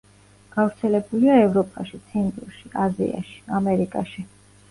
გავრცელებულია 0.53 1.35
ევროპაში, 1.41 1.99
ციმბირში, 2.07 2.71
აზიაში, 2.85 3.37
ამერიკაში. 3.61 4.27